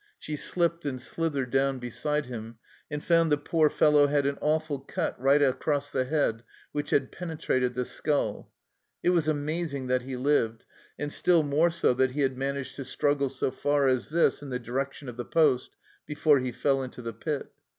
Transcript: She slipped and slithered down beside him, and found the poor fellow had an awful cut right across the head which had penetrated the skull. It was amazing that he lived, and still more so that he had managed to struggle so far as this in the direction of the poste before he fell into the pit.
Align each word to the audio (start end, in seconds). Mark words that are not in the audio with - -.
She 0.17 0.35
slipped 0.35 0.83
and 0.83 0.99
slithered 0.99 1.51
down 1.51 1.77
beside 1.77 2.25
him, 2.25 2.57
and 2.89 3.03
found 3.03 3.31
the 3.31 3.37
poor 3.37 3.69
fellow 3.69 4.07
had 4.07 4.25
an 4.25 4.39
awful 4.41 4.79
cut 4.79 5.13
right 5.21 5.43
across 5.43 5.91
the 5.91 6.05
head 6.05 6.41
which 6.71 6.89
had 6.89 7.11
penetrated 7.11 7.75
the 7.75 7.85
skull. 7.85 8.51
It 9.03 9.11
was 9.11 9.27
amazing 9.27 9.85
that 9.89 10.01
he 10.01 10.15
lived, 10.17 10.65
and 10.97 11.13
still 11.13 11.43
more 11.43 11.69
so 11.69 11.93
that 11.93 12.13
he 12.13 12.21
had 12.21 12.35
managed 12.35 12.77
to 12.77 12.83
struggle 12.83 13.29
so 13.29 13.51
far 13.51 13.87
as 13.87 14.07
this 14.09 14.41
in 14.41 14.49
the 14.49 14.57
direction 14.57 15.07
of 15.07 15.17
the 15.17 15.23
poste 15.25 15.75
before 16.07 16.39
he 16.39 16.51
fell 16.51 16.81
into 16.81 17.03
the 17.03 17.13
pit. 17.13 17.51